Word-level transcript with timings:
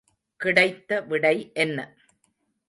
கிடைத்த 0.39 1.01
விடை 1.01 1.51
என்ன? 1.53 1.77